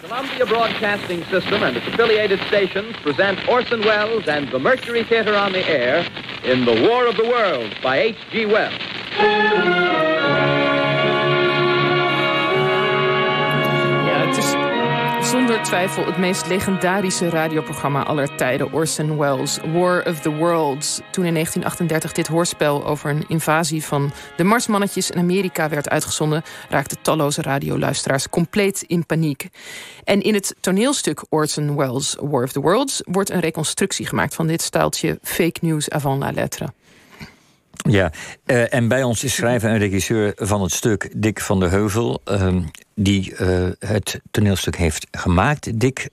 Columbia 0.00 0.46
Broadcasting 0.46 1.22
System 1.24 1.62
and 1.62 1.76
its 1.76 1.86
affiliated 1.86 2.40
stations 2.48 2.96
present 3.02 3.46
Orson 3.46 3.82
Welles 3.82 4.26
and 4.26 4.50
the 4.50 4.58
Mercury 4.58 5.04
Theater 5.04 5.36
on 5.36 5.52
the 5.52 5.66
air 5.68 6.08
in 6.42 6.64
The 6.64 6.88
War 6.88 7.06
of 7.06 7.16
the 7.16 7.24
Worlds 7.24 7.74
by 7.82 7.98
H.G. 7.98 8.46
Wells. 8.46 9.79
Twijfel 15.62 16.06
het 16.06 16.18
meest 16.18 16.46
legendarische 16.46 17.28
radioprogramma 17.28 18.04
aller 18.04 18.36
tijden. 18.36 18.72
Orson 18.72 19.16
Welles' 19.16 19.58
War 19.72 20.06
of 20.06 20.20
the 20.20 20.30
Worlds. 20.30 21.00
Toen 21.10 21.24
in 21.24 21.32
1938 21.32 22.12
dit 22.12 22.26
hoorspel 22.26 22.86
over 22.86 23.10
een 23.10 23.24
invasie 23.28 23.84
van 23.84 24.12
de 24.36 24.44
Marsmannetjes 24.44 25.10
in 25.10 25.18
Amerika 25.18 25.68
werd 25.68 25.88
uitgezonden, 25.88 26.42
raakten 26.68 27.02
talloze 27.02 27.42
radioluisteraars 27.42 28.28
compleet 28.28 28.82
in 28.86 29.06
paniek. 29.06 29.48
En 30.04 30.20
in 30.20 30.34
het 30.34 30.54
toneelstuk 30.60 31.24
Orson 31.28 31.76
Welles' 31.76 32.16
War 32.20 32.42
of 32.42 32.52
the 32.52 32.60
Worlds 32.60 33.02
wordt 33.04 33.30
een 33.30 33.40
reconstructie 33.40 34.06
gemaakt 34.06 34.34
van 34.34 34.46
dit 34.46 34.62
staaltje 34.62 35.18
fake 35.22 35.58
news 35.60 35.90
avant 35.90 36.22
la 36.22 36.30
lettre. 36.30 36.72
Ja, 37.88 38.12
uh, 38.46 38.74
en 38.74 38.88
bij 38.88 39.02
ons 39.02 39.24
is 39.24 39.34
schrijver 39.34 39.70
en 39.70 39.78
regisseur 39.78 40.32
van 40.36 40.62
het 40.62 40.72
stuk 40.72 41.10
Dick 41.16 41.40
van 41.40 41.60
der 41.60 41.70
Heuvel, 41.70 42.20
uh, 42.24 42.56
die 42.94 43.34
uh, 43.40 43.68
het 43.78 44.20
toneelstuk 44.30 44.76
heeft 44.76 45.06
gemaakt. 45.10 45.80
Dick, 45.80 46.08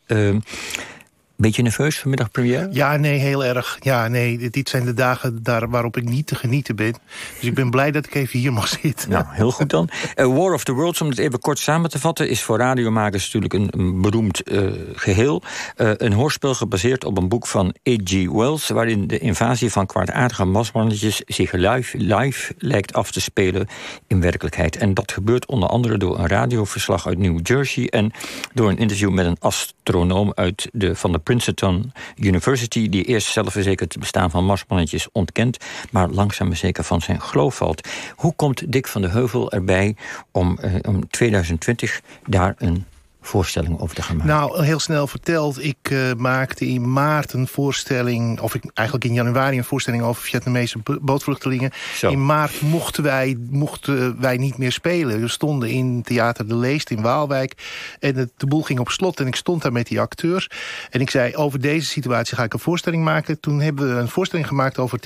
Beetje 1.40 1.62
nerveus 1.62 2.00
vanmiddag 2.00 2.32
première? 2.32 2.68
Ja, 2.72 2.96
nee, 2.96 3.18
heel 3.18 3.46
erg. 3.46 3.78
Ja, 3.80 4.08
nee, 4.08 4.50
dit 4.50 4.70
zijn 4.70 4.86
de 4.86 4.94
dagen 4.94 5.44
daar 5.44 5.70
waarop 5.70 5.98
ik 5.98 6.04
niet 6.04 6.28
te 6.28 6.36
genieten 6.36 6.76
ben. 6.76 6.96
Dus 7.34 7.44
ik 7.44 7.54
ben 7.54 7.70
blij 7.70 7.92
dat 7.92 8.06
ik 8.06 8.16
even 8.16 8.40
hier 8.40 8.54
mag 8.54 8.68
zitten. 8.68 9.10
Nou, 9.10 9.26
heel 9.30 9.52
goed 9.52 9.70
dan. 9.70 9.90
Uh, 10.16 10.26
War 10.38 10.54
of 10.54 10.64
the 10.64 10.72
Worlds, 10.72 11.02
om 11.02 11.10
het 11.10 11.18
even 11.18 11.40
kort 11.40 11.60
samen 11.60 11.90
te 11.90 12.00
vatten... 12.00 12.30
is 12.30 12.42
voor 12.42 12.58
radiomakers 12.58 13.24
natuurlijk 13.24 13.54
een, 13.54 13.68
een 13.72 14.02
beroemd 14.02 14.52
uh, 14.52 14.72
geheel. 14.94 15.42
Uh, 15.78 15.92
een 15.98 16.14
hoorspel 16.14 16.54
gebaseerd 16.54 17.06
op 17.06 17.18
een 17.18 17.28
boek 17.28 17.48
van 17.48 17.76
H.G. 17.84 18.30
Wells... 18.32 18.68
waarin 18.68 19.08
de 19.08 19.20
invasie 19.20 19.72
van 19.72 19.86
kwaadaardige 19.86 20.46
masmannetjes... 20.46 21.22
zich 21.26 21.52
live, 21.52 21.98
live 21.98 22.54
lijkt 22.58 22.94
af 22.94 23.12
te 23.12 23.22
spelen 23.22 23.68
in 24.08 24.22
werkelijkheid. 24.22 24.78
En 24.78 24.94
dat 24.94 25.12
gebeurt 25.12 25.46
onder 25.46 25.70
andere 25.70 25.98
door 25.98 26.20
een 26.20 26.28
radioverslag 26.28 27.08
uit 27.08 27.18
New 27.18 27.40
Jersey... 27.44 27.88
en 27.88 28.12
door 28.54 28.70
een 28.70 28.78
interview 28.78 29.12
met 29.12 29.26
een 29.26 29.38
astronoom 29.40 30.32
uit 30.36 30.70
de, 30.72 30.96
van 30.96 31.12
de 31.12 31.20
Princeton 31.28 31.92
University... 32.16 32.90
die 32.90 33.04
eerst 33.04 33.28
zelfverzekerd 33.28 33.92
het 33.92 34.02
bestaan 34.02 34.32
van 34.32 34.46
marsmannetjes 34.46 35.08
ontkent... 35.12 35.58
maar 35.92 36.10
langzaam 36.10 36.48
maar 36.48 36.58
zeker 36.58 36.84
van 36.84 37.02
zijn 37.02 37.22
geloof 37.22 37.56
valt. 37.56 37.88
Hoe 38.16 38.34
komt 38.36 38.72
Dick 38.72 38.88
van 38.88 39.02
de 39.02 39.08
Heuvel 39.08 39.52
erbij 39.52 39.96
om, 40.32 40.58
uh, 40.64 40.76
om 40.82 41.10
2020 41.10 42.02
daar 42.26 42.56
een 42.58 42.86
voorstelling 43.22 43.80
over 43.80 43.96
te 43.96 44.02
gaan 44.02 44.18
maken? 44.18 44.32
Nou, 44.34 44.64
heel 44.64 44.80
snel 44.80 45.08
verteld. 45.08 45.64
Ik 45.64 45.90
uh, 45.90 46.14
maakte 46.14 46.68
in 46.68 46.92
maart 46.92 47.34
een 47.34 47.48
voorstelling... 47.48 48.40
of 48.40 48.56
ik, 48.56 48.64
eigenlijk 48.74 49.08
in 49.08 49.14
januari 49.14 49.58
een 49.58 49.64
voorstelling 49.64 50.04
over 50.04 50.24
Vietnamese 50.24 50.78
bootvluchtelingen. 51.02 51.72
Zo. 51.96 52.10
In 52.10 52.26
maart 52.26 52.62
mochten 52.62 53.04
wij, 53.04 53.38
mochten 53.50 54.22
wij 54.22 54.38
niet 54.38 54.58
meer 54.58 54.72
spelen. 54.72 55.22
We 55.22 55.28
stonden 55.28 55.70
in 55.70 56.02
Theater 56.02 56.48
de 56.48 56.56
Leest 56.56 56.90
in 56.90 57.02
Waalwijk. 57.02 57.54
En 58.00 58.16
het, 58.16 58.32
de 58.38 58.48
boel 58.48 58.62
ging 58.62 58.80
op 58.80 58.90
slot 58.90 59.20
en 59.20 59.28
ik 59.28 59.36
stond 59.36 59.62
daar 59.62 59.72
met 59.72 59.88
die 59.88 60.00
acteurs. 60.00 60.50
En 60.90 61.02
ik 61.02 61.10
zei, 61.10 61.36
over 61.36 61.62
deze 61.62 61.88
situatie 61.88 62.36
ga 62.36 62.44
ik 62.44 62.54
een 62.54 62.60
voorstelling 62.60 63.04
maken. 63.04 63.40
Toen 63.40 63.62
hebben 63.62 63.96
we 63.96 64.02
een 64.02 64.08
voorstelling 64.08 64.48
gemaakt 64.48 64.78
over 64.78 65.00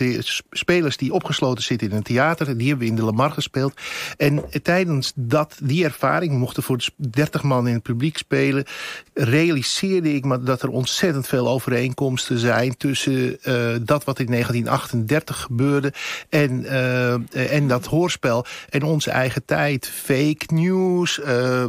spelers... 0.52 0.98
die 0.98 1.14
opgesloten 1.14 1.64
zitten 1.64 1.90
in 1.90 1.96
een 1.96 2.04
theater. 2.04 2.58
Die 2.58 2.68
hebben 2.68 2.86
we 2.86 2.92
in 2.92 2.98
de 2.98 3.04
Lamar 3.04 3.32
gespeeld. 3.32 3.74
En 4.18 4.44
tijdens 4.64 5.12
dat, 5.16 5.58
die 5.62 5.84
ervaring 5.84 6.38
mochten 6.38 6.64
voor 6.64 6.78
30 6.96 7.44
man 7.44 7.68
in 7.68 7.74
het 7.74 7.84
publiek 7.84 8.11
spelen... 8.18 8.66
realiseerde 9.14 10.14
ik 10.14 10.26
me 10.26 10.44
dat 10.44 10.62
er 10.62 10.70
ontzettend 10.70 11.28
veel 11.28 11.48
overeenkomsten 11.48 12.38
zijn... 12.38 12.78
tussen 12.78 13.38
uh, 13.44 13.76
dat 13.82 14.04
wat 14.04 14.20
in 14.20 14.26
1938 14.26 15.42
gebeurde 15.42 15.94
en, 16.30 16.62
uh, 16.62 17.54
en 17.54 17.68
dat 17.68 17.86
hoorspel... 17.86 18.46
en 18.70 18.84
onze 18.84 19.12
eigen 19.12 19.46
tijd. 19.46 19.88
Fake 19.88 20.46
news, 20.48 21.20
uh, 21.20 21.64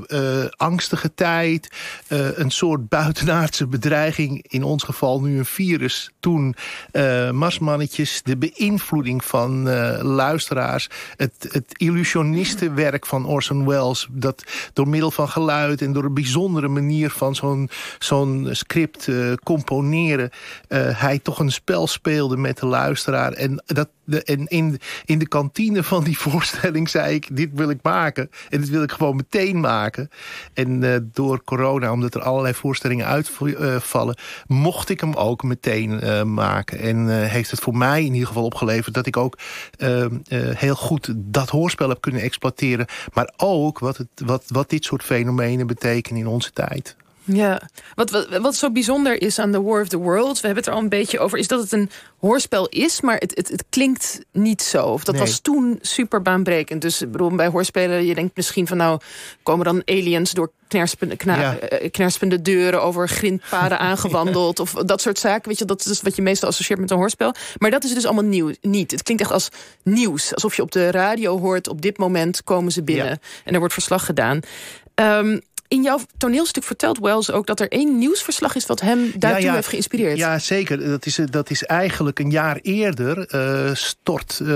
angstige 0.56 1.14
tijd... 1.14 1.68
een 2.34 2.50
soort 2.50 2.88
buitenaardse 2.88 3.66
bedreiging, 3.66 4.44
in 4.48 4.62
ons 4.62 4.82
geval 4.82 5.20
nu 5.20 5.38
een 5.38 5.44
virus. 5.44 6.10
Toen 6.20 6.54
marsmannetjes, 7.32 8.22
de 8.22 8.36
beïnvloeding 8.36 9.24
van 9.24 9.68
luisteraars... 10.02 10.88
het, 11.16 11.48
het 11.50 11.72
illusionistenwerk 11.76 13.06
van 13.06 13.26
Orson 13.26 13.66
Welles... 13.66 14.08
dat 14.10 14.44
door 14.72 14.88
middel 14.88 15.10
van 15.10 15.28
geluid 15.28 15.82
en 15.82 15.92
door 15.92 16.04
bijzondere 16.22 16.68
manier 16.68 17.10
van 17.10 17.34
zo'n 17.34 17.70
zo'n 17.98 18.48
script 18.50 19.06
uh, 19.06 19.32
componeren... 19.42 20.30
Uh, 20.68 21.00
hij 21.00 21.18
toch 21.18 21.38
een 21.38 21.52
spel 21.52 21.86
speelde 21.86 22.36
met 22.36 22.58
de 22.58 22.66
luisteraar. 22.66 23.32
En, 23.32 23.62
dat, 23.66 23.88
de, 24.04 24.22
en 24.22 24.46
in, 24.46 24.80
in 25.04 25.18
de 25.18 25.28
kantine 25.28 25.82
van 25.82 26.04
die 26.04 26.18
voorstelling 26.28 26.88
zei 26.88 27.14
ik... 27.14 27.36
dit 27.36 27.50
wil 27.52 27.70
ik 27.70 27.78
maken 27.82 28.30
en 28.48 28.60
dit 28.60 28.68
wil 28.68 28.82
ik 28.82 28.92
gewoon 28.92 29.16
meteen 29.16 29.60
maken. 29.60 30.10
En 30.54 30.82
uh, 30.82 30.96
door 31.12 31.44
corona, 31.44 31.92
omdat 31.92 32.14
er 32.14 32.22
allerlei 32.22 32.54
voorstellingen 32.54 33.06
uitvallen... 33.06 34.16
mocht 34.46 34.88
ik 34.88 35.00
hem 35.00 35.14
ook 35.14 35.42
meteen 35.42 36.00
maken. 36.34 36.78
En 36.78 37.26
heeft 37.28 37.50
het 37.50 37.60
voor 37.60 37.76
mij 37.76 38.04
in 38.04 38.12
ieder 38.12 38.28
geval 38.28 38.44
opgeleverd... 38.44 38.94
dat 38.94 39.06
ik 39.06 39.16
ook 39.16 39.38
heel 40.54 40.74
goed 40.74 41.12
dat 41.16 41.48
hoorspel 41.48 41.88
heb 41.88 42.00
kunnen 42.00 42.20
exploiteren. 42.20 42.86
Maar 43.12 43.32
ook 43.36 43.78
wat, 43.78 43.96
het, 43.96 44.08
wat, 44.24 44.44
wat 44.46 44.70
dit 44.70 44.84
soort 44.84 45.02
fenomenen 45.02 45.66
betekenen 45.66 46.11
in 46.16 46.26
onze 46.26 46.52
tijd. 46.52 46.96
Ja, 47.24 47.62
wat, 47.94 48.10
wat, 48.10 48.28
wat 48.28 48.54
zo 48.54 48.70
bijzonder 48.70 49.22
is 49.22 49.38
aan 49.38 49.52
The 49.52 49.62
War 49.62 49.80
of 49.80 49.88
the 49.88 49.96
Worlds... 49.96 50.40
we 50.40 50.46
hebben 50.46 50.64
het 50.64 50.66
er 50.66 50.78
al 50.78 50.82
een 50.82 50.88
beetje 50.88 51.18
over... 51.18 51.38
is 51.38 51.48
dat 51.48 51.60
het 51.60 51.72
een 51.72 51.90
hoorspel 52.18 52.68
is, 52.68 53.00
maar 53.00 53.16
het, 53.16 53.36
het, 53.36 53.48
het 53.48 53.64
klinkt 53.68 54.20
niet 54.32 54.62
zo. 54.62 54.86
Of 54.86 55.04
dat 55.04 55.14
nee. 55.14 55.24
was 55.24 55.38
toen 55.38 55.78
super 55.80 56.22
baanbrekend. 56.22 56.82
Dus 56.82 56.98
bedoel, 56.98 57.34
bij 57.34 57.48
hoorspelen, 57.48 58.06
je 58.06 58.14
denkt 58.14 58.36
misschien 58.36 58.66
van... 58.66 58.76
nou, 58.76 59.00
komen 59.42 59.64
dan 59.64 59.82
aliens 59.84 60.32
door 60.32 60.52
knerspende, 60.68 61.16
kna, 61.16 61.40
ja. 61.40 61.58
knerspende 61.90 62.42
deuren... 62.42 62.82
over 62.82 63.08
grindpaden 63.08 63.78
aangewandeld 63.90 64.60
of 64.60 64.72
dat 64.72 65.00
soort 65.00 65.18
zaken. 65.18 65.48
Weet 65.48 65.58
je, 65.58 65.64
dat 65.64 65.86
is 65.86 66.02
wat 66.02 66.16
je 66.16 66.22
meestal 66.22 66.48
associeert 66.48 66.80
met 66.80 66.90
een 66.90 66.96
hoorspel. 66.96 67.34
Maar 67.58 67.70
dat 67.70 67.84
is 67.84 67.94
dus 67.94 68.04
allemaal 68.04 68.24
nieuw, 68.24 68.50
niet. 68.60 68.90
Het 68.90 69.02
klinkt 69.02 69.22
echt 69.22 69.32
als 69.32 69.48
nieuws. 69.82 70.34
Alsof 70.34 70.56
je 70.56 70.62
op 70.62 70.72
de 70.72 70.90
radio 70.90 71.38
hoort, 71.38 71.68
op 71.68 71.82
dit 71.82 71.98
moment 71.98 72.44
komen 72.44 72.72
ze 72.72 72.82
binnen. 72.82 73.06
Ja. 73.06 73.18
En 73.44 73.52
er 73.52 73.58
wordt 73.58 73.74
verslag 73.74 74.04
gedaan. 74.04 74.40
Um, 74.94 75.40
in 75.72 75.82
jouw 75.82 75.98
toneelstuk 76.16 76.64
vertelt 76.64 76.98
Wells 76.98 77.30
ook 77.30 77.46
dat 77.46 77.60
er 77.60 77.68
één 77.68 77.98
nieuwsverslag 77.98 78.54
is... 78.54 78.66
wat 78.66 78.80
hem 78.80 79.12
daartoe 79.16 79.40
ja, 79.40 79.46
ja, 79.46 79.54
heeft 79.54 79.68
geïnspireerd. 79.68 80.16
Ja, 80.16 80.38
zeker. 80.38 80.88
Dat 80.88 81.06
is, 81.06 81.20
dat 81.30 81.50
is 81.50 81.64
eigenlijk 81.64 82.18
een 82.18 82.30
jaar 82.30 82.58
eerder 82.62 83.34
uh, 83.34 83.74
stort 83.74 84.38
uh, 84.42 84.48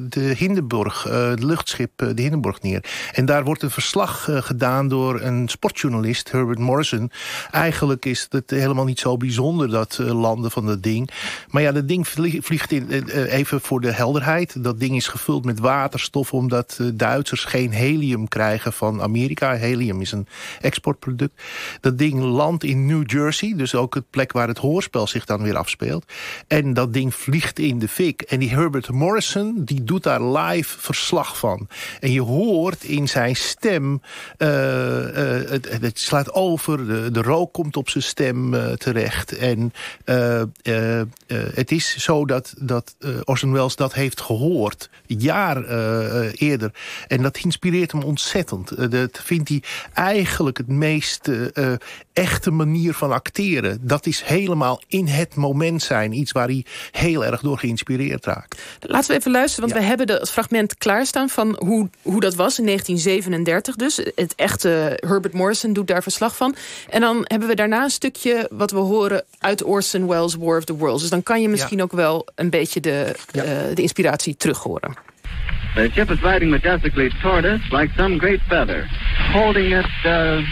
de 0.00 0.34
Hindenburg, 0.36 1.06
uh, 1.06 1.28
het 1.28 1.42
luchtschip 1.42 1.90
de 1.96 2.22
Hindenburg 2.22 2.62
neer. 2.62 2.84
En 3.12 3.24
daar 3.24 3.44
wordt 3.44 3.62
een 3.62 3.70
verslag 3.70 4.28
gedaan 4.30 4.88
door 4.88 5.20
een 5.20 5.48
sportjournalist, 5.48 6.30
Herbert 6.30 6.58
Morrison. 6.58 7.10
Eigenlijk 7.50 8.04
is 8.04 8.26
het 8.28 8.50
helemaal 8.50 8.84
niet 8.84 9.00
zo 9.00 9.16
bijzonder, 9.16 9.70
dat 9.70 9.98
landen 9.98 10.50
van 10.50 10.66
dat 10.66 10.82
ding. 10.82 11.10
Maar 11.48 11.62
ja, 11.62 11.72
dat 11.72 11.88
ding 11.88 12.08
vliegt 12.40 12.72
in, 12.72 13.08
even 13.08 13.60
voor 13.60 13.80
de 13.80 13.92
helderheid. 13.92 14.64
Dat 14.64 14.80
ding 14.80 14.96
is 14.96 15.08
gevuld 15.08 15.44
met 15.44 15.58
waterstof... 15.58 16.32
omdat 16.32 16.78
Duitsers 16.94 17.44
geen 17.44 17.72
helium 17.72 18.28
krijgen 18.28 18.72
van 18.72 19.02
Amerika. 19.02 19.54
Helium 19.56 20.00
is 20.00 20.12
een 20.12 20.26
exportproduct. 20.60 21.42
Dat 21.80 21.98
ding 21.98 22.20
landt 22.20 22.64
in 22.64 22.86
New 22.86 23.10
Jersey, 23.10 23.54
dus 23.56 23.74
ook 23.74 23.94
het 23.94 24.10
plek 24.10 24.32
waar 24.32 24.48
het 24.48 24.58
hoorspel 24.58 25.06
zich 25.06 25.24
dan 25.24 25.42
weer 25.42 25.56
afspeelt. 25.56 26.04
En 26.46 26.74
dat 26.74 26.92
ding 26.92 27.14
vliegt 27.14 27.58
in 27.58 27.78
de 27.78 27.88
fik. 27.88 28.22
En 28.22 28.38
die 28.38 28.50
Herbert 28.50 28.90
Morrison, 28.90 29.64
die 29.64 29.84
doet 29.84 30.02
daar 30.02 30.22
live 30.22 30.78
verslag 30.78 31.38
van. 31.38 31.68
En 32.00 32.12
je 32.12 32.20
hoort 32.20 32.84
in 32.84 33.08
zijn 33.08 33.36
stem, 33.36 34.02
uh, 34.38 34.48
uh, 34.48 35.50
het, 35.50 35.80
het, 35.80 35.98
slaat 35.98 36.32
over, 36.32 36.86
de, 36.86 37.10
de 37.10 37.22
rook 37.22 37.52
komt 37.52 37.76
op 37.76 37.88
zijn 37.88 38.04
stem 38.04 38.54
uh, 38.54 38.72
terecht. 38.72 39.36
En 39.36 39.72
het 41.54 41.72
is 41.72 41.96
zo 41.96 42.26
dat, 42.26 42.54
dat 42.58 42.94
Orson 43.24 43.52
Welles 43.52 43.76
dat 43.76 43.94
heeft 43.94 44.20
gehoord, 44.20 44.90
jaar 45.06 45.64
eerder. 46.32 46.72
En 47.06 47.22
dat 47.22 47.36
inspireert 47.36 47.92
hem 47.92 48.02
ontzettend. 48.02 48.90
dat 48.90 49.20
vindt 49.22 49.48
hij 49.48 49.62
eigenlijk 49.92 50.31
eigenlijk 50.32 50.58
het 50.58 50.68
meest 50.68 51.28
uh, 51.28 51.72
echte 52.12 52.50
manier 52.50 52.94
van 52.94 53.12
acteren. 53.12 53.78
Dat 53.80 54.06
is 54.06 54.22
helemaal 54.22 54.80
in 54.88 55.06
het 55.06 55.34
moment 55.34 55.82
zijn. 55.82 56.12
Iets 56.12 56.32
waar 56.32 56.46
hij 56.46 56.64
heel 56.90 57.24
erg 57.24 57.40
door 57.40 57.58
geïnspireerd 57.58 58.24
raakt. 58.24 58.60
Laten 58.80 59.10
we 59.10 59.16
even 59.16 59.30
luisteren, 59.30 59.68
want 59.68 59.80
ja. 59.80 59.80
we 59.80 59.88
hebben 59.88 60.18
het 60.18 60.30
fragment 60.30 60.78
klaarstaan... 60.78 61.28
van 61.28 61.56
hoe, 61.58 61.88
hoe 62.02 62.20
dat 62.20 62.34
was 62.34 62.58
in 62.58 62.64
1937 62.64 63.76
dus. 63.76 63.96
Het 64.14 64.34
echte 64.36 64.98
Herbert 65.06 65.34
Morrison 65.34 65.72
doet 65.72 65.86
daar 65.86 66.02
verslag 66.02 66.36
van. 66.36 66.54
En 66.90 67.00
dan 67.00 67.20
hebben 67.22 67.48
we 67.48 67.54
daarna 67.54 67.82
een 67.82 67.90
stukje 67.90 68.48
wat 68.50 68.70
we 68.70 68.78
horen... 68.78 69.24
uit 69.38 69.62
Orson 69.62 70.06
Welles' 70.06 70.34
War 70.34 70.56
of 70.56 70.64
the 70.64 70.76
Worlds. 70.76 71.00
Dus 71.00 71.10
dan 71.10 71.22
kan 71.22 71.42
je 71.42 71.48
misschien 71.48 71.78
ja. 71.78 71.82
ook 71.82 71.92
wel 71.92 72.26
een 72.34 72.50
beetje 72.50 72.80
de, 72.80 73.14
ja. 73.32 73.44
uh, 73.44 73.50
de 73.74 73.82
inspiratie 73.82 74.36
terug 74.36 74.58
horen. 74.58 75.10
The 75.74 75.88
ship 75.94 76.10
is 76.10 76.20
riding 76.20 76.50
majestically 76.50 77.08
toward 77.22 77.46
us 77.46 77.60
like 77.70 77.90
some 77.96 78.18
great 78.18 78.40
feather, 78.46 78.86
holding 79.32 79.72
it 79.72 79.86
uh, 80.04 80.42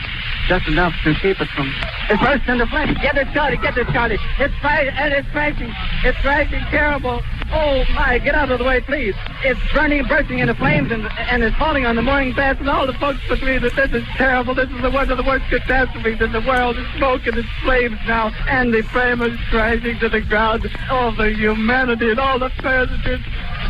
just 0.48 0.66
enough 0.66 0.94
to 1.04 1.14
keep 1.14 1.40
it 1.40 1.48
from. 1.54 1.72
It's 2.08 2.20
burst 2.22 2.48
into 2.48 2.66
flames. 2.66 2.96
Get 2.98 3.16
it, 3.16 3.28
Charlie. 3.32 3.58
Get 3.58 3.76
it, 3.76 3.86
Charlie. 3.88 4.18
It's 4.38 4.54
fire 4.60 4.90
and 4.90 5.12
it's 5.12 5.28
crashing. 5.28 5.72
It's 6.02 6.18
crashing 6.18 6.64
terrible. 6.70 7.20
Oh 7.52 7.84
my! 7.94 8.18
Get 8.18 8.34
out 8.34 8.50
of 8.50 8.58
the 8.58 8.64
way, 8.64 8.80
please. 8.80 9.14
It's 9.44 9.60
burning, 9.74 10.04
bursting 10.04 10.38
into 10.38 10.54
flames, 10.54 10.90
and 10.92 11.06
and 11.18 11.42
it's 11.42 11.56
falling 11.56 11.84
on 11.84 11.96
the 11.96 12.02
morning 12.02 12.32
baths, 12.32 12.60
and 12.60 12.68
all 12.68 12.86
the 12.86 12.94
folks 12.94 13.18
agree 13.28 13.58
that 13.58 13.74
this 13.74 13.92
is 13.92 14.04
terrible. 14.16 14.54
This 14.54 14.70
is 14.70 14.80
the 14.82 14.90
one 14.90 15.10
of 15.10 15.16
the 15.16 15.24
worst 15.24 15.44
catastrophes 15.50 16.20
in 16.20 16.32
the 16.32 16.40
world. 16.40 16.76
It's 16.78 16.96
smoke 16.96 17.26
and 17.26 17.36
it's 17.36 17.48
flames 17.62 17.98
now, 18.06 18.32
and 18.48 18.72
the 18.72 18.82
flame 18.82 19.20
is 19.22 19.38
crashing 19.50 19.98
to 19.98 20.08
the 20.08 20.20
ground. 20.20 20.70
All 20.90 21.12
the 21.12 21.30
humanity 21.30 22.10
and 22.10 22.20
all 22.20 22.38
the 22.38 22.50
passengers. 22.50 23.20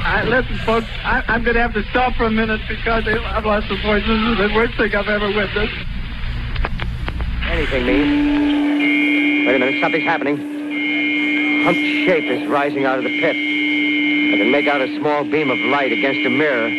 I, 0.02 0.24
listen, 0.24 0.56
folks, 0.58 0.86
I, 1.04 1.22
I'm 1.28 1.42
going 1.44 1.54
to 1.54 1.62
have 1.62 1.74
to 1.74 1.82
stop 1.90 2.14
for 2.14 2.24
a 2.24 2.30
minute 2.30 2.60
because 2.68 3.06
I've 3.06 3.44
lost 3.44 3.68
the 3.68 3.76
voice. 3.82 4.02
This 4.06 4.18
is 4.18 4.38
the 4.38 4.50
worst 4.54 4.74
thing 4.76 4.94
I've 4.94 5.08
ever 5.08 5.28
witnessed. 5.28 5.74
Anything 7.50 7.86
mean? 7.86 9.46
Wait 9.46 9.56
a 9.56 9.58
minute, 9.58 9.80
something's 9.80 10.04
happening. 10.04 10.36
Humped 11.64 11.80
shape 12.06 12.24
is 12.24 12.48
rising 12.48 12.86
out 12.86 12.98
of 12.98 13.04
the 13.04 13.20
pit. 13.20 13.36
I 13.36 14.36
can 14.38 14.50
make 14.50 14.66
out 14.66 14.80
a 14.80 14.88
small 14.96 15.24
beam 15.24 15.50
of 15.50 15.58
light 15.68 15.92
against 15.92 16.24
a 16.24 16.30
mirror. 16.30 16.70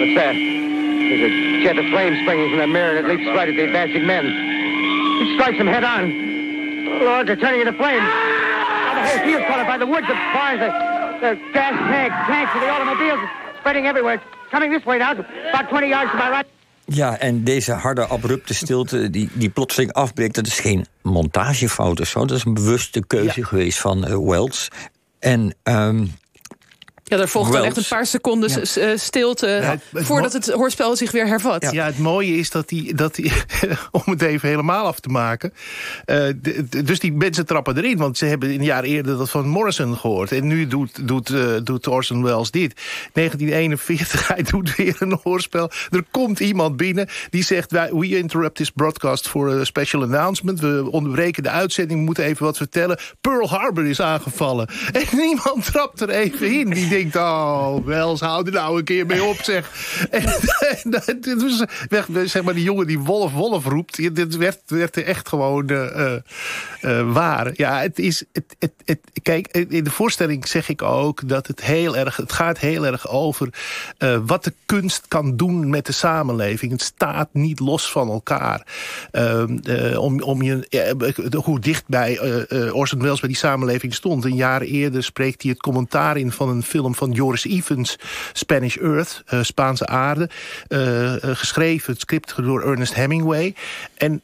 What's 0.00 0.14
that? 0.16 0.34
There's 0.34 1.22
a 1.30 1.62
jet 1.62 1.78
of 1.78 1.86
flame 1.90 2.18
springing 2.22 2.50
from 2.50 2.58
the 2.58 2.66
mirror 2.66 2.96
and 2.96 3.06
it 3.06 3.08
leaps 3.08 3.26
right 3.36 3.48
at 3.48 3.54
the 3.54 3.64
advancing 3.64 4.06
men. 4.06 4.26
It 4.26 5.34
strikes 5.34 5.58
them 5.58 5.68
head 5.68 5.84
on. 5.84 6.10
Lord, 7.04 7.28
they're 7.28 7.36
turning 7.36 7.60
into 7.60 7.72
flames. 7.74 8.02
Oh, 8.02 8.92
the 8.94 9.02
whole 9.06 9.24
field's 9.24 9.46
caught 9.46 9.60
up 9.60 9.68
by 9.68 9.78
the 9.78 9.86
woods, 9.86 10.06
barns, 10.32 10.60
the, 10.60 10.87
the 11.20 11.36
gas 11.52 11.74
tanks, 11.90 12.16
tanks 12.26 12.54
of 12.54 12.60
the 12.60 12.70
automobiles, 12.70 13.20
spreading 13.58 13.86
everywhere. 13.86 14.14
It's 14.14 14.50
coming 14.50 14.72
this 14.72 14.84
way 14.84 14.98
now, 14.98 15.12
about 15.12 15.68
20 15.68 15.88
yards 15.88 16.10
to 16.10 16.16
my 16.16 16.30
right. 16.30 16.46
Ja, 16.84 17.18
en 17.18 17.44
deze 17.44 17.72
harde, 17.72 18.06
abrupte 18.06 18.54
stilte 18.54 19.10
die, 19.10 19.28
die 19.32 19.48
plotseling 19.48 19.92
afbreekt... 19.92 20.34
dat 20.34 20.46
is 20.46 20.58
geen 20.58 20.86
montagefout 21.02 22.00
of 22.00 22.08
zo. 22.08 22.24
Dat 22.24 22.36
is 22.36 22.44
een 22.44 22.54
bewuste 22.54 23.06
keuze 23.06 23.44
geweest 23.44 23.78
van 23.78 24.08
uh, 24.08 24.16
Wells. 24.28 24.68
En 25.18 25.54
um, 25.62 26.12
Ja, 27.08 27.18
er 27.18 27.28
volgt 27.28 27.50
wel 27.50 27.64
echt 27.64 27.76
een 27.76 27.84
paar 27.88 28.06
seconden 28.06 28.50
ja. 28.74 28.96
stilte 28.96 29.46
ja, 29.46 29.78
het, 29.92 30.06
voordat 30.06 30.32
het 30.32 30.50
hoorspel 30.50 30.96
zich 30.96 31.10
weer 31.10 31.26
hervat. 31.26 31.62
Ja, 31.62 31.70
ja 31.70 31.86
het 31.86 31.98
mooie 31.98 32.36
is 32.36 32.50
dat 32.50 32.68
die, 32.68 32.94
dat 32.94 33.14
die 33.14 33.32
om 33.90 34.02
het 34.04 34.22
even 34.22 34.48
helemaal 34.48 34.86
af 34.86 35.00
te 35.00 35.08
maken... 35.08 35.52
Uh, 36.06 36.16
de, 36.42 36.82
dus 36.84 36.98
die 36.98 37.12
mensen 37.12 37.46
trappen 37.46 37.76
erin, 37.76 37.96
want 37.96 38.18
ze 38.18 38.24
hebben 38.24 38.50
een 38.50 38.64
jaar 38.64 38.82
eerder 38.82 39.16
dat 39.18 39.30
van 39.30 39.48
Morrison 39.48 39.96
gehoord. 39.96 40.32
En 40.32 40.46
nu 40.46 40.66
doet, 40.66 41.08
doet, 41.08 41.30
uh, 41.30 41.56
doet 41.64 41.86
Orson 41.86 42.22
Welles 42.22 42.50
dit. 42.50 42.80
1941, 43.12 44.28
hij 44.34 44.42
doet 44.42 44.76
weer 44.76 44.96
een 44.98 45.18
hoorspel. 45.22 45.70
Er 45.90 46.04
komt 46.10 46.40
iemand 46.40 46.76
binnen 46.76 47.08
die 47.30 47.44
zegt... 47.44 47.70
we 47.70 48.16
interrupt 48.16 48.56
this 48.56 48.70
broadcast 48.70 49.28
for 49.28 49.50
a 49.50 49.64
special 49.64 50.02
announcement. 50.02 50.60
We 50.60 50.88
onderbreken 50.90 51.42
de 51.42 51.50
uitzending, 51.50 51.98
we 51.98 52.04
moeten 52.04 52.24
even 52.24 52.44
wat 52.44 52.56
vertellen. 52.56 52.98
Pearl 53.20 53.48
Harbor 53.48 53.86
is 53.86 54.00
aangevallen. 54.00 54.68
En 54.92 55.04
niemand 55.12 55.64
trapt 55.64 56.00
er 56.00 56.10
even 56.10 56.52
in. 56.52 56.70
Die 56.70 56.88
oh, 57.06 57.84
Wels, 57.84 58.20
hou 58.20 58.46
er 58.46 58.52
nou 58.52 58.78
een 58.78 58.84
keer 58.84 59.06
mee 59.06 59.24
op, 59.24 59.36
zeg. 59.42 59.70
en, 60.10 61.20
dit 61.20 61.42
was, 61.42 61.64
zeg 62.30 62.42
maar, 62.42 62.54
die 62.54 62.62
jongen 62.62 62.86
die 62.86 62.98
Wolf 62.98 63.32
Wolf 63.32 63.64
roept, 63.64 64.14
dit 64.14 64.36
werd, 64.36 64.60
werd 64.66 64.96
echt 64.96 65.28
gewoon 65.28 65.70
uh, 65.70 67.12
waar. 67.12 67.50
Ja, 67.54 67.80
het 67.80 67.98
is, 67.98 68.24
het, 68.32 68.74
het, 68.84 69.00
kijk, 69.22 69.48
in 69.48 69.84
de 69.84 69.90
voorstelling 69.90 70.48
zeg 70.48 70.68
ik 70.68 70.82
ook 70.82 71.28
dat 71.28 71.46
het 71.46 71.64
heel 71.64 71.96
erg, 71.96 72.16
het 72.16 72.32
gaat 72.32 72.58
heel 72.58 72.86
erg 72.86 73.08
over 73.08 73.48
wat 74.26 74.44
de 74.44 74.52
kunst 74.66 75.04
kan 75.08 75.36
doen 75.36 75.70
met 75.70 75.86
de 75.86 75.92
samenleving. 75.92 76.72
Het 76.72 76.82
staat 76.82 77.28
niet 77.32 77.60
los 77.60 77.90
van 77.90 78.10
elkaar. 78.10 78.66
om, 79.96 80.22
om 80.22 80.42
je, 80.42 81.36
hoe 81.44 81.60
dicht 81.60 81.84
bij 81.86 82.20
Orson 82.70 83.00
Welles 83.02 83.20
bij 83.20 83.28
die 83.28 83.38
samenleving 83.38 83.94
stond. 83.94 84.24
Een 84.24 84.34
jaar 84.34 84.60
eerder 84.60 85.04
spreekt 85.04 85.42
hij 85.42 85.50
het 85.50 85.60
commentaar 85.60 86.16
in 86.16 86.32
van 86.32 86.48
een 86.48 86.62
film 86.62 86.87
van 86.94 87.10
Joris 87.10 87.44
Evans, 87.44 87.98
Spanish 88.32 88.76
Earth, 88.76 89.22
uh, 89.34 89.42
Spaanse 89.42 89.86
aarde. 89.86 90.28
Uh, 90.68 91.12
geschreven, 91.20 91.92
het 91.92 92.00
script 92.00 92.34
door 92.36 92.62
Ernest 92.62 92.94
Hemingway. 92.94 93.54
En 93.96 94.22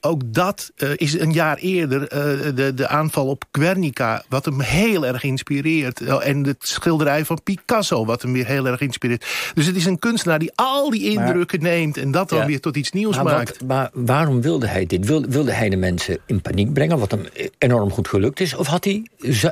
ook 0.00 0.20
dat 0.26 0.70
is 0.96 1.18
een 1.20 1.32
jaar 1.32 1.56
eerder 1.56 2.08
de, 2.54 2.72
de 2.74 2.88
aanval 2.88 3.26
op 3.26 3.44
Guernica... 3.52 4.22
wat 4.28 4.44
hem 4.44 4.60
heel 4.60 5.06
erg 5.06 5.22
inspireert. 5.22 6.00
en 6.00 6.46
het 6.46 6.56
schilderij 6.58 7.24
van 7.24 7.42
Picasso, 7.42 8.04
wat 8.04 8.22
hem 8.22 8.32
weer 8.32 8.46
heel 8.46 8.66
erg 8.66 8.80
inspireert. 8.80 9.26
Dus 9.54 9.66
het 9.66 9.76
is 9.76 9.86
een 9.86 9.98
kunstenaar 9.98 10.38
die 10.38 10.52
al 10.54 10.90
die 10.90 11.10
indrukken 11.10 11.62
neemt... 11.62 11.96
en 11.96 12.10
dat 12.10 12.28
dan 12.28 12.46
weer 12.46 12.60
tot 12.60 12.76
iets 12.76 12.92
nieuws 12.92 13.16
maar 13.16 13.24
maakt. 13.24 13.58
Wat, 13.58 13.68
maar 13.68 13.90
waarom 13.92 14.40
wilde 14.40 14.66
hij 14.66 14.86
dit? 14.86 15.06
Wilde, 15.06 15.28
wilde 15.28 15.52
hij 15.52 15.68
de 15.68 15.76
mensen 15.76 16.18
in 16.26 16.40
paniek 16.40 16.72
brengen, 16.72 16.98
wat 16.98 17.10
hem 17.10 17.24
enorm 17.58 17.90
goed 17.90 18.08
gelukt 18.08 18.40
is? 18.40 18.54
Of 18.54 18.66
had 18.66 18.84
hij 18.84 19.06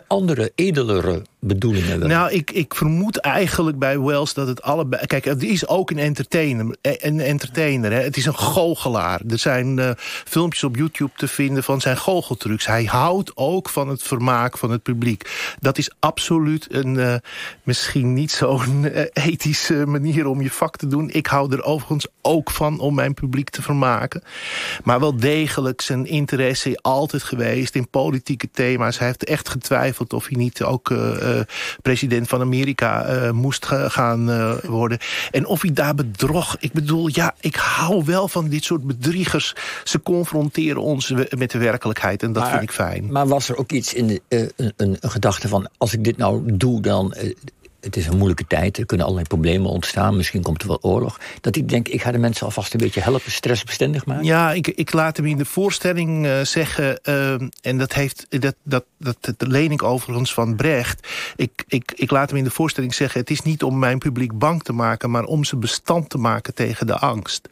andere, 0.06 0.52
edelere 0.54 1.22
bedoelingen 1.38 1.98
wel? 1.98 2.08
Nou, 2.08 2.32
ik, 2.32 2.49
ik 2.52 2.74
vermoed 2.74 3.16
eigenlijk 3.16 3.78
bij 3.78 4.00
Wells 4.00 4.34
dat 4.34 4.46
het 4.46 4.62
allebei... 4.62 5.06
Kijk, 5.06 5.24
het 5.24 5.42
is 5.42 5.66
ook 5.66 5.90
een 5.90 5.98
entertainer. 5.98 6.76
Eh, 6.80 6.92
een 6.96 7.20
entertainer 7.20 7.92
hè. 7.92 8.00
Het 8.00 8.16
is 8.16 8.26
een 8.26 8.36
goochelaar. 8.36 9.20
Er 9.28 9.38
zijn 9.38 9.78
uh, 9.78 9.90
filmpjes 10.24 10.64
op 10.64 10.76
YouTube 10.76 11.12
te 11.16 11.28
vinden 11.28 11.62
van 11.62 11.80
zijn 11.80 11.96
goocheltrucs. 11.96 12.66
Hij 12.66 12.84
houdt 12.84 13.32
ook 13.34 13.68
van 13.68 13.88
het 13.88 14.02
vermaak 14.02 14.58
van 14.58 14.70
het 14.70 14.82
publiek. 14.82 15.54
Dat 15.60 15.78
is 15.78 15.90
absoluut 15.98 16.66
een 16.70 16.94
uh, 16.94 17.14
misschien 17.62 18.12
niet 18.12 18.30
zo'n 18.30 18.84
ethische 19.12 19.86
manier 19.86 20.26
om 20.26 20.42
je 20.42 20.50
vak 20.50 20.76
te 20.76 20.86
doen. 20.86 21.10
Ik 21.10 21.26
hou 21.26 21.52
er 21.52 21.62
overigens 21.62 22.06
ook 22.22 22.50
van 22.50 22.78
om 22.78 22.94
mijn 22.94 23.14
publiek 23.14 23.50
te 23.50 23.62
vermaken. 23.62 24.22
Maar 24.84 25.00
wel 25.00 25.16
degelijk 25.16 25.80
zijn 25.80 26.06
interesse 26.06 26.78
altijd 26.82 27.22
geweest 27.22 27.74
in 27.74 27.88
politieke 27.88 28.50
thema's. 28.50 28.98
Hij 28.98 29.06
heeft 29.06 29.24
echt 29.24 29.48
getwijfeld 29.48 30.12
of 30.12 30.26
hij 30.26 30.36
niet 30.36 30.62
ook 30.62 30.94
president 31.82 32.28
van 32.28 32.39
Amerika 32.40 33.14
uh, 33.14 33.30
moest 33.30 33.66
gaan 33.66 34.30
uh, 34.30 34.52
worden. 34.62 34.98
En 35.30 35.46
of 35.46 35.62
hij 35.62 35.72
daar 35.72 35.94
bedrog. 35.94 36.56
Ik 36.58 36.72
bedoel, 36.72 37.08
ja, 37.12 37.34
ik 37.40 37.56
hou 37.56 38.04
wel 38.04 38.28
van 38.28 38.48
dit 38.48 38.64
soort 38.64 38.82
bedriegers. 38.82 39.54
Ze 39.84 40.02
confronteren 40.02 40.82
ons 40.82 41.14
met 41.36 41.50
de 41.50 41.58
werkelijkheid 41.58 42.22
en 42.22 42.32
dat 42.32 42.42
maar, 42.42 42.50
vind 42.52 42.62
ik 42.62 42.72
fijn. 42.72 43.12
Maar 43.12 43.26
was 43.26 43.48
er 43.48 43.56
ook 43.56 43.72
iets 43.72 43.94
in 43.94 44.06
de, 44.06 44.22
uh, 44.28 44.40
een, 44.56 44.72
een, 44.76 45.10
gedachte 45.10 45.48
van... 45.48 45.68
als 45.78 45.92
ik 45.92 46.04
dit 46.04 46.16
nou 46.16 46.56
doe, 46.56 46.80
dan 46.80 47.14
het 47.80 47.96
is 47.96 48.06
een 48.06 48.16
moeilijke 48.16 48.46
tijd, 48.46 48.78
er 48.78 48.86
kunnen 48.86 49.06
allerlei 49.06 49.28
problemen 49.28 49.70
ontstaan. 49.70 50.16
Misschien 50.16 50.42
komt 50.42 50.62
er 50.62 50.68
wel 50.68 50.78
oorlog. 50.80 51.20
Dat 51.40 51.56
ik 51.56 51.68
denk, 51.68 51.88
ik 51.88 52.02
ga 52.02 52.10
de 52.10 52.18
mensen 52.18 52.46
alvast 52.46 52.72
een 52.72 52.80
beetje 52.80 53.00
helpen, 53.00 53.32
stressbestendig 53.32 54.06
maken. 54.06 54.24
Ja, 54.24 54.52
ik, 54.52 54.68
ik 54.68 54.92
laat 54.92 55.16
hem 55.16 55.26
in 55.26 55.36
de 55.36 55.44
voorstelling 55.44 56.26
uh, 56.26 56.40
zeggen... 56.40 57.00
Uh, 57.04 57.32
en 57.60 57.78
dat, 57.78 57.92
heeft, 57.92 58.26
dat, 58.28 58.54
dat, 58.62 58.84
dat, 58.98 59.16
dat 59.20 59.48
leen 59.48 59.70
ik 59.70 59.82
overigens 59.82 60.34
van 60.34 60.56
Brecht. 60.56 61.08
Ik, 61.36 61.64
ik, 61.68 61.92
ik 61.94 62.10
laat 62.10 62.28
hem 62.28 62.38
in 62.38 62.44
de 62.44 62.50
voorstelling 62.50 62.94
zeggen... 62.94 63.20
het 63.20 63.30
is 63.30 63.42
niet 63.42 63.62
om 63.62 63.78
mijn 63.78 63.98
publiek 63.98 64.38
bang 64.38 64.62
te 64.62 64.72
maken... 64.72 65.10
maar 65.10 65.24
om 65.24 65.44
ze 65.44 65.56
bestand 65.56 66.10
te 66.10 66.18
maken 66.18 66.54
tegen 66.54 66.86
de 66.86 66.98
angst. 66.98 67.48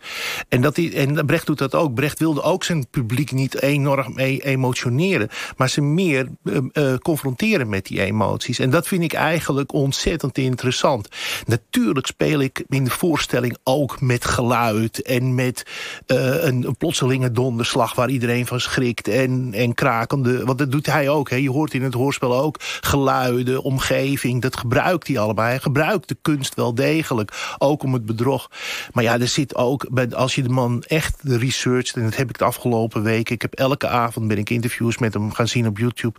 En, 0.49 0.61
dat 0.61 0.79
en 0.79 1.27
Brecht 1.27 1.47
doet 1.47 1.59
dat 1.59 1.75
ook. 1.75 1.95
Brecht 1.95 2.19
wilde 2.19 2.43
ook 2.43 2.65
zijn 2.65 2.87
publiek 2.91 3.33
niet 3.33 3.63
enorm 3.63 4.15
mee 4.15 4.45
emotioneren... 4.45 5.29
maar 5.57 5.69
ze 5.69 5.81
meer 5.81 6.29
uh, 6.43 6.95
confronteren 6.95 7.69
met 7.69 7.87
die 7.87 8.03
emoties. 8.03 8.59
En 8.59 8.71
dat 8.71 8.89
vind 8.89 9.03
ik 9.03 9.13
eigenlijk 9.13 9.73
ontzettend 9.73 10.17
ontzettend 10.23 10.53
interessant. 10.53 11.09
Natuurlijk 11.47 12.07
speel 12.07 12.41
ik 12.41 12.65
in 12.69 12.85
de 12.85 12.91
voorstelling 12.91 13.57
ook 13.65 14.01
met 14.01 14.25
geluid... 14.25 15.03
en 15.03 15.35
met 15.35 15.67
uh, 16.07 16.45
een, 16.45 16.75
plotselinge 16.79 17.33
donderslag 17.33 17.95
waar 17.95 18.11
iedereen 18.11 18.47
van 18.47 18.61
schrikt... 18.61 19.09
en, 19.09 19.51
en 19.55 19.75
krakende, 19.75 20.45
want 20.45 20.59
dat 20.59 20.73
doet 20.73 20.87
hij 20.87 21.09
ook. 21.09 21.31
Hè. 21.31 21.37
Je 21.37 21.51
hoort 21.51 21.75
in 21.75 21.83
het 21.83 21.95
hoorspel 21.95 22.37
ook 22.37 22.57
geluiden, 22.81 23.63
omgeving. 23.63 24.43
Dat 24.43 24.57
gebruikt 24.57 25.07
hij 25.07 25.19
allebei. 25.19 25.49
Hij 25.49 25.61
gebruikt 25.61 26.09
de 26.09 26.17
kunst 26.23 26.55
wel 26.55 26.75
degelijk, 26.75 27.55
ook 27.59 27.83
om 27.83 27.93
het 27.93 28.07
bedrog. 28.07 28.51
Maar 28.93 29.05
ja, 29.05 29.21
er 29.21 29.29
zit 29.29 29.55
ook, 29.55 29.87
als 30.15 30.35
je 30.35 30.43
de 30.43 30.49
man 30.49 30.83
echt 30.87 31.17
researcht... 31.23 31.97
en 31.97 32.03
dat 32.03 32.17
heb 32.17 32.29
ik 32.29 32.39
de 32.39 32.45
afgelopen 32.45 33.03
weken... 33.03 33.35
ik 33.35 33.43
heb 33.43 33.55
elke 33.55 33.89
avond 33.89 34.29
ben 34.29 34.39
ik 34.39 34.51
interviews 34.51 34.99
met 34.99 35.15
hem 35.15 35.33
gaan 35.33 35.49
zien 35.49 35.67
op 35.67 35.79
YouTube. 35.79 36.19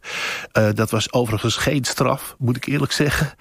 Uh, 0.53 0.69
dat 0.73 0.91
was 0.91 1.13
overigens 1.13 1.55
geen 1.55 1.85
straf, 1.85 2.35
moet 2.37 2.55
ik 2.55 2.65
eerlijk 2.65 2.91
zeggen. 2.91 3.33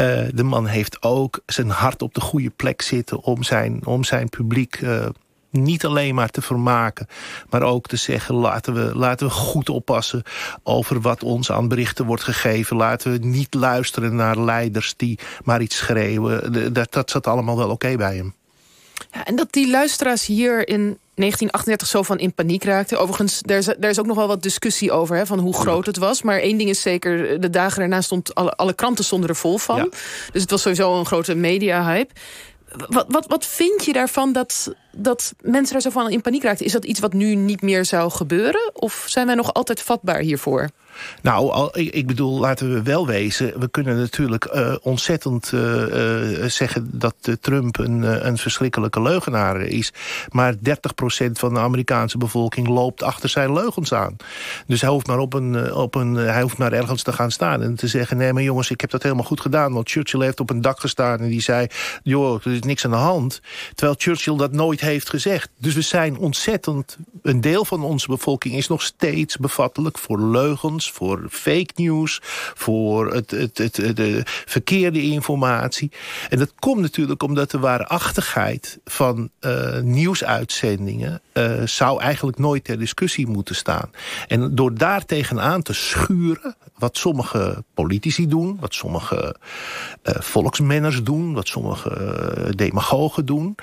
Uh, 0.00 0.28
de 0.34 0.42
man 0.42 0.66
heeft 0.66 1.02
ook 1.02 1.40
zijn 1.46 1.70
hart 1.70 2.02
op 2.02 2.14
de 2.14 2.20
goede 2.20 2.50
plek 2.50 2.82
zitten... 2.82 3.20
om 3.20 3.42
zijn, 3.42 3.86
om 3.86 4.04
zijn 4.04 4.28
publiek 4.28 4.80
uh, 4.80 5.06
niet 5.50 5.84
alleen 5.84 6.14
maar 6.14 6.30
te 6.30 6.42
vermaken... 6.42 7.06
maar 7.50 7.62
ook 7.62 7.86
te 7.86 7.96
zeggen, 7.96 8.34
laten 8.34 8.74
we, 8.74 8.98
laten 8.98 9.26
we 9.26 9.32
goed 9.32 9.68
oppassen... 9.68 10.22
over 10.62 11.00
wat 11.00 11.22
ons 11.22 11.52
aan 11.52 11.68
berichten 11.68 12.04
wordt 12.04 12.22
gegeven. 12.22 12.76
Laten 12.76 13.12
we 13.12 13.18
niet 13.18 13.54
luisteren 13.54 14.14
naar 14.14 14.38
leiders 14.38 14.94
die 14.96 15.18
maar 15.44 15.60
iets 15.60 15.76
schreeuwen. 15.76 16.72
Dat, 16.72 16.92
dat 16.92 17.10
zat 17.10 17.26
allemaal 17.26 17.56
wel 17.56 17.70
oké 17.70 17.96
bij 17.96 18.16
hem. 18.16 18.34
Ja, 19.12 19.24
en 19.24 19.36
dat 19.36 19.52
die 19.52 19.70
luisteraars 19.70 20.26
hier 20.26 20.68
in 20.68 20.98
1938 21.18 21.88
zo 21.88 22.02
van 22.02 22.18
in 22.18 22.34
paniek 22.34 22.64
raakte. 22.64 22.96
Overigens, 22.96 23.40
daar 23.42 23.58
is, 23.58 23.66
daar 23.78 23.90
is 23.90 23.98
ook 23.98 24.06
nog 24.06 24.16
wel 24.16 24.26
wat 24.26 24.42
discussie 24.42 24.92
over... 24.92 25.16
Hè, 25.16 25.26
van 25.26 25.38
hoe 25.38 25.54
groot 25.54 25.86
het 25.86 25.96
was. 25.96 26.22
Maar 26.22 26.38
één 26.38 26.58
ding 26.58 26.70
is 26.70 26.80
zeker, 26.80 27.40
de 27.40 27.50
dagen 27.50 27.78
daarna 27.78 28.00
stond 28.00 28.34
alle, 28.34 28.52
alle 28.52 28.74
kranten 28.74 29.04
stonden 29.04 29.28
er 29.28 29.36
vol 29.36 29.58
van. 29.58 29.92
Dus 30.32 30.42
het 30.42 30.50
was 30.50 30.62
sowieso 30.62 30.98
een 30.98 31.06
grote 31.06 31.34
media-hype. 31.34 32.14
Wat, 32.88 33.04
wat, 33.08 33.26
wat 33.26 33.46
vind 33.46 33.84
je 33.84 33.92
daarvan 33.92 34.32
dat, 34.32 34.74
dat 34.98 35.34
mensen 35.40 35.72
daar 35.72 35.82
zo 35.82 35.90
van 35.90 36.10
in 36.10 36.20
paniek 36.20 36.42
raakten... 36.42 36.66
is 36.66 36.72
dat 36.72 36.84
iets 36.84 37.00
wat 37.00 37.12
nu 37.12 37.34
niet 37.34 37.62
meer 37.62 37.84
zou 37.84 38.10
gebeuren? 38.10 38.70
Of 38.74 39.04
zijn 39.06 39.26
wij 39.26 39.34
nog 39.34 39.54
altijd 39.54 39.82
vatbaar 39.82 40.20
hiervoor? 40.20 40.68
Nou, 41.22 41.68
ik 41.72 42.06
bedoel, 42.06 42.38
laten 42.38 42.72
we 42.72 42.82
wel 42.82 43.06
wezen... 43.06 43.60
we 43.60 43.68
kunnen 43.68 43.96
natuurlijk 43.96 44.54
uh, 44.54 44.74
ontzettend 44.82 45.52
uh, 45.54 46.40
uh, 46.40 46.44
zeggen 46.48 46.88
dat 46.92 47.14
Trump 47.40 47.78
een, 47.78 48.26
een 48.26 48.38
verschrikkelijke 48.38 49.02
leugenaar 49.02 49.60
is. 49.60 49.92
Maar 50.28 50.54
30% 50.54 50.58
van 51.32 51.54
de 51.54 51.60
Amerikaanse 51.60 52.18
bevolking 52.18 52.68
loopt 52.68 53.02
achter 53.02 53.28
zijn 53.28 53.52
leugens 53.52 53.94
aan. 53.94 54.16
Dus 54.66 54.80
hij 54.80 54.90
hoeft 54.90 55.06
maar, 55.06 55.18
op 55.18 55.34
een, 55.34 55.74
op 55.74 55.94
een, 55.94 56.14
hij 56.14 56.42
hoeft 56.42 56.58
maar 56.58 56.72
ergens 56.72 57.02
te 57.02 57.12
gaan 57.12 57.30
staan 57.30 57.62
en 57.62 57.74
te 57.74 57.86
zeggen... 57.86 58.16
nee, 58.16 58.32
maar 58.32 58.42
jongens, 58.42 58.70
ik 58.70 58.80
heb 58.80 58.90
dat 58.90 59.02
helemaal 59.02 59.24
goed 59.24 59.40
gedaan. 59.40 59.72
Want 59.72 59.90
Churchill 59.90 60.24
heeft 60.24 60.40
op 60.40 60.50
een 60.50 60.60
dak 60.60 60.80
gestaan 60.80 61.18
en 61.18 61.28
die 61.28 61.42
zei... 61.42 61.66
joh, 62.02 62.40
er 62.44 62.52
is 62.52 62.60
niks 62.60 62.84
aan 62.84 62.90
de 62.90 62.96
hand. 62.96 63.40
Terwijl 63.74 63.98
Churchill 63.98 64.36
dat 64.36 64.52
nooit 64.52 64.80
heeft 64.88 65.10
gezegd. 65.10 65.50
Dus 65.58 65.74
we 65.74 65.80
zijn 65.80 66.16
ontzettend... 66.16 66.96
een 67.22 67.40
deel 67.40 67.64
van 67.64 67.82
onze 67.82 68.08
bevolking 68.08 68.54
is 68.54 68.68
nog 68.68 68.82
steeds 68.82 69.36
bevattelijk 69.36 69.98
voor 69.98 70.20
leugens 70.20 70.90
voor 70.90 71.26
fake 71.30 71.72
news, 71.74 72.20
voor 72.54 73.12
het, 73.12 73.30
het, 73.30 73.58
het, 73.58 73.74
de 73.96 74.20
verkeerde 74.24 75.02
informatie. 75.02 75.90
En 76.28 76.38
dat 76.38 76.52
komt 76.58 76.80
natuurlijk 76.80 77.22
omdat 77.22 77.50
de 77.50 77.58
waarachtigheid 77.58 78.78
van 78.84 79.30
uh, 79.40 79.80
nieuwsuitzendingen 79.80 81.20
uh, 81.32 81.62
zou 81.64 82.00
eigenlijk 82.00 82.38
nooit 82.38 82.64
ter 82.64 82.78
discussie 82.78 83.26
moeten 83.26 83.54
staan. 83.54 83.90
En 84.28 84.54
door 84.54 84.74
daar 84.74 85.04
tegenaan 85.04 85.62
te 85.62 85.72
schuren, 85.72 86.56
wat 86.78 86.96
sommige 86.96 87.64
politici 87.74 88.28
doen, 88.28 88.56
wat 88.60 88.74
sommige 88.74 89.36
uh, 90.02 90.14
volksmenners 90.18 91.02
doen, 91.02 91.34
wat 91.34 91.48
sommige 91.48 92.52
demagogen 92.56 93.26
doen, 93.26 93.54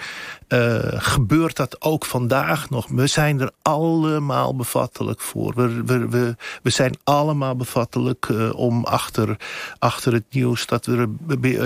gebeurt 1.05 1.55
dat 1.55 1.81
ook 1.81 2.05
vandaag 2.05 2.69
nog. 2.69 2.87
We 2.87 3.07
zijn 3.07 3.41
er 3.41 3.51
allemaal 3.61 4.55
bevattelijk 4.55 5.21
voor. 5.21 5.53
We, 5.55 5.83
we, 5.83 6.07
we, 6.07 6.35
we 6.63 6.69
zijn 6.69 6.97
allemaal 7.03 7.55
bevattelijk 7.55 8.27
uh, 8.27 8.55
om 8.55 8.83
achter, 8.83 9.37
achter 9.79 10.13
het 10.13 10.23
nieuws... 10.29 10.65
dat 10.65 10.85
er 10.85 11.07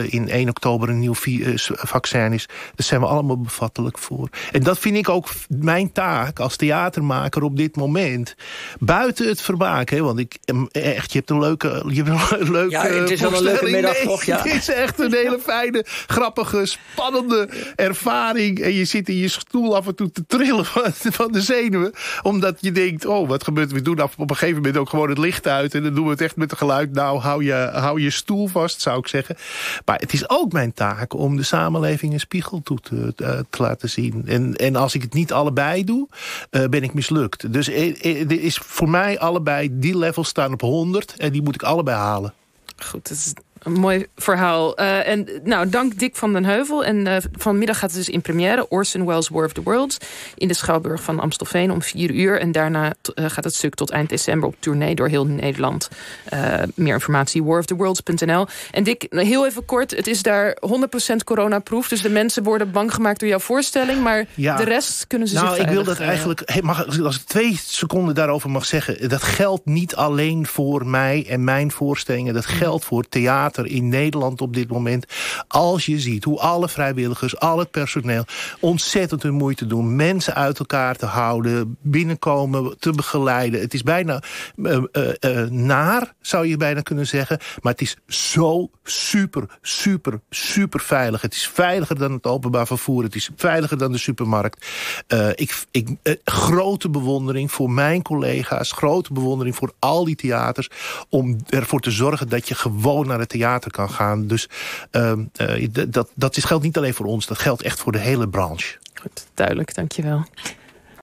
in 0.10 0.30
1 0.30 0.50
oktober 0.50 0.90
een 0.90 1.00
nieuw 1.00 1.16
uh, 1.26 1.54
vaccin 1.66 2.34
is. 2.34 2.46
Daar 2.46 2.86
zijn 2.86 3.02
we 3.02 3.08
allemaal 3.08 3.42
bevattelijk 3.42 3.98
voor. 3.98 4.30
En 4.52 4.64
dat 4.64 4.80
vind 4.80 4.96
ik 4.96 5.10
ook 5.10 5.28
mijn 5.48 5.92
taak 5.92 6.40
als 6.40 6.56
theatermaker 6.56 7.44
op 7.44 7.58
dit 7.58 7.76
moment. 7.76 8.36
Buiten 8.80 9.28
het 9.28 9.42
vermaak. 9.42 9.90
Hè, 9.90 10.02
want 10.02 10.20
ik, 10.20 10.38
echt, 10.72 11.12
je 11.12 11.18
hebt 11.18 11.30
een 11.30 11.40
leuke, 11.40 11.84
je 11.88 12.04
hebt 12.04 12.32
een 12.32 12.52
leuke 12.60 12.72
Ja, 12.72 12.86
het 12.86 13.10
is 13.10 13.22
wel 13.22 13.34
een 13.34 13.44
leuke 13.44 13.70
middag 13.70 13.94
nee, 13.94 14.04
toch? 14.04 14.24
Ja. 14.24 14.38
Het 14.38 14.54
is 14.54 14.70
echt 14.70 15.00
een 15.00 15.14
hele 15.14 15.40
fijne, 15.40 15.86
grappige, 16.08 16.66
spannende 16.66 17.50
ervaring 17.76 18.60
en 18.60 18.74
je 18.74 18.86
zit 18.86 19.10
in 19.10 19.16
je 19.16 19.28
stoel 19.30 19.76
af 19.76 19.88
en 19.88 19.96
toe 19.96 20.12
te 20.12 20.26
trillen 20.28 20.66
van, 21.20 21.32
de 21.32 21.42
zenuwen. 21.42 21.94
Omdat 22.22 22.58
je 22.60 22.72
denkt, 22.72 23.06
oh, 23.06 23.28
wat 23.28 23.44
gebeurt 23.44 23.72
We 23.72 23.82
doen 23.82 24.02
op 24.02 24.30
een 24.30 24.36
gegeven 24.36 24.56
moment 24.56 24.78
ook 24.78 24.90
gewoon 24.90 25.10
het 25.10 25.18
licht 25.18 25.48
uit. 25.48 25.76
En 25.76 25.84
dan 25.84 25.94
doen 25.94 26.04
we 26.04 26.12
het 26.12 26.22
echt 26.22 26.36
met 26.36 26.52
een 26.52 26.58
geluid. 26.58 26.94
Nou, 26.94 27.20
hou 27.20 27.44
je, 27.44 27.70
hou 27.74 28.02
je 28.02 28.10
stoel 28.10 28.48
vast, 28.48 28.82
zou 28.82 29.00
ik 29.00 29.08
zeggen. 29.08 29.38
Maar 29.86 30.00
het 30.00 30.14
is 30.14 30.30
ook 30.30 30.52
mijn 30.52 30.74
taak 30.74 31.14
om 31.14 31.36
de 31.36 31.44
samenleving 31.44 32.14
een 32.14 32.20
spiegel 32.20 32.62
toe 32.64 32.80
te, 32.80 33.14
te 33.50 33.62
laten 33.62 33.90
zien. 33.90 34.24
En, 34.26 34.56
en 34.56 34.76
als 34.76 34.96
ik 34.96 35.02
het 35.02 35.14
niet 35.14 35.34
allebei 35.34 35.84
doe, 35.84 36.08
uh, 36.52 36.66
ben 36.66 36.84
ik 36.84 36.94
mislukt. 36.94 37.54
Dus 37.54 37.68
er 37.68 38.42
is 38.44 38.58
voor 38.58 38.90
mij 38.90 39.20
allebei, 39.20 39.70
die 39.80 39.98
levels 39.98 40.28
staan 40.28 40.54
op 40.54 40.62
100. 40.62 41.14
En 41.18 41.32
die 41.32 41.42
moet 41.42 41.56
ik 41.56 41.64
allebei 41.64 41.98
halen. 41.98 42.34
Goed, 42.78 43.10
dat 43.10 43.18
is 43.18 43.34
een 43.64 43.72
mooi 43.72 44.06
verhaal. 44.16 44.80
Uh, 44.80 45.08
en 45.08 45.28
nou, 45.44 45.70
dank 45.70 46.00
Dick 46.00 46.16
van 46.16 46.34
den 46.34 46.46
Heuvel. 46.46 46.86
En 46.86 47.06
uh, 47.06 47.16
vanmiddag 47.32 47.80
gaat 47.80 47.90
het 47.90 48.00
dus 48.00 48.10
in 48.10 48.22
première. 48.22 48.70
Orson 48.70 49.06
Welles' 49.06 49.30
War 49.30 49.46
of 49.46 49.54
the 49.54 49.64
Worlds. 49.64 49.98
In 50.36 50.48
de 50.48 50.54
Schouwburg 50.54 51.04
van 51.04 51.20
Amstelveen 51.20 51.72
om 51.72 51.82
vier 51.82 52.12
uur. 52.12 52.40
En 52.40 52.52
daarna 52.52 52.94
uh, 53.16 53.26
gaat 53.30 53.44
het 53.44 53.56
stuk 53.56 53.76
tot 53.76 53.90
eind 53.90 54.10
december 54.10 54.50
op 54.50 54.56
tournee 54.60 54.96
door 54.96 55.08
heel 55.08 55.26
Nederland. 55.26 55.90
meer 56.76 56.94
informatie 56.94 57.44
waroftheworlds.nl. 57.44 58.48
En 58.72 58.84
Dick, 58.84 59.06
heel 59.10 59.46
even 59.46 59.66
kort. 59.66 59.92
Het 59.92 60.08
is 60.08 60.22
daar 60.22 60.58
100% 61.14 61.16
coronaproof. 61.26 61.88
Dus 61.88 62.02
de 62.02 62.10
mensen 62.10 62.44
worden 62.44 62.72
bang 62.72 62.94
gemaakt 62.94 63.20
door 63.20 63.30
jouw 63.30 63.40
voorstelling. 63.40 64.02
Maar 64.02 64.26
ja. 64.36 64.56
de 64.56 64.64
rest 64.64 65.08
kunnen 65.08 65.28
ze 65.28 65.34
nou, 65.34 65.48
zich 65.48 65.58
Nou, 65.58 65.70
ik 65.70 65.76
wil 65.76 65.84
dat 65.84 66.00
eigenlijk... 66.00 66.42
Hey, 66.46 66.62
mag, 66.62 67.02
als 67.04 67.16
ik 67.16 67.26
twee 67.26 67.60
seconden 67.64 68.16
daarover 68.16 68.50
mag 68.50 68.66
zeggen. 68.66 69.10
Dat 69.10 69.24
geldt 69.24 69.66
niet 69.66 69.96
alleen 69.96 70.48
voor 70.48 70.86
mij 70.86 71.26
en 71.30 71.44
mijn 71.44 71.72
voorstellingen. 71.72 72.34
Dat 72.34 72.46
geldt 72.46 72.86
voor 72.86 73.10
theater 73.10 73.49
in 73.58 73.90
Nederland 73.90 74.42
op 74.42 74.54
dit 74.54 74.70
moment. 74.70 75.06
Als 75.48 75.86
je 75.86 76.00
ziet 76.00 76.24
hoe 76.24 76.40
alle 76.40 76.70
vrijwilligers, 76.70 77.40
al 77.40 77.60
het 77.60 77.72
personeel... 77.72 78.24
ontzettend 78.60 79.24
hun 79.24 79.34
moeite 79.34 79.66
doen. 79.66 79.96
Mensen 79.96 80.36
uit 80.36 80.60
elkaar 80.60 80.96
te 80.96 81.06
houden, 81.06 81.78
binnenkomen, 81.82 82.80
te 82.80 82.92
begeleiden. 82.92 83.60
Het 83.60 83.74
is 83.74 83.84
bijna 83.84 84.24
uh, 84.56 84.82
uh, 84.92 85.10
uh, 85.20 85.50
naar, 85.50 86.14
zou 86.22 86.48
je 86.48 86.58
bijna 86.58 86.82
kunnen 86.82 87.08
zeggen. 87.08 87.40
Maar 87.62 87.72
het 87.72 87.82
is 87.82 87.98
zo 88.08 88.70
super, 88.84 89.58
super, 89.62 90.20
super 90.30 90.80
veilig. 90.80 91.22
Het 91.22 91.34
is 91.34 91.48
veiliger 91.48 91.98
dan 91.98 92.12
het 92.12 92.26
openbaar 92.26 92.68
vervoer. 92.68 93.04
Het 93.04 93.16
is 93.16 93.30
veiliger 93.36 93.78
dan 93.78 93.92
de 93.92 93.98
supermarkt. 93.98 94.68
ik, 95.36 95.64
ik, 95.72 95.90
grote 96.24 96.90
bewondering 96.90 97.52
voor 97.52 97.72
mijn 97.72 98.02
collega's. 98.02 98.72
Grote 98.72 99.14
bewondering 99.14 99.56
voor 99.56 99.72
al 99.80 100.06
die 100.06 100.16
theaters. 100.16 100.70
Om 101.10 101.38
ervoor 101.50 101.80
te 101.80 101.92
zorgen 101.92 102.30
dat 102.30 102.48
je 102.48 102.56
gewoon 102.56 103.08
naar 103.08 103.20
het 103.20 103.30
theater 103.30 103.39
kan 103.72 103.90
gaan. 103.90 104.28
Dus 104.28 104.50
uh, 104.92 105.14
dat, 105.88 106.10
dat 106.14 106.38
geldt 106.38 106.64
niet 106.64 106.78
alleen 106.78 106.94
voor 106.94 107.06
ons, 107.06 107.26
dat 107.26 107.38
geldt 107.40 107.62
echt 107.62 107.80
voor 107.80 107.92
de 107.92 107.98
hele 107.98 108.28
branche. 108.28 108.78
Goed, 109.02 109.28
duidelijk, 109.34 109.76
dankjewel. 109.76 110.26